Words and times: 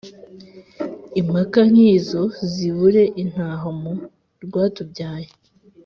Impaka 1.19 1.59
nk’izo 1.71 2.23
zibure 2.51 3.03
intaho 3.21 3.67
mu 3.81 3.93
rwatubyaye 4.43 5.29